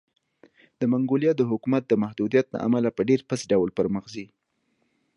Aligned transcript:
د 0.79 0.81
منګولیا 0.91 1.31
د 1.37 1.41
حکومت 1.51 1.83
د 1.87 1.93
محدودیت 2.03 2.45
له 2.53 2.59
امله 2.67 2.89
په 2.93 3.01
ډېرپڅ 3.09 3.39
ډول 3.51 3.69
پرمخ 3.77 4.05
ځي. 4.13 4.25